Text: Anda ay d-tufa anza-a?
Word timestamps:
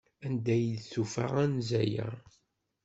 Anda 0.25 0.51
ay 0.55 0.65
d-tufa 0.73 1.25
anza-a? 1.43 2.07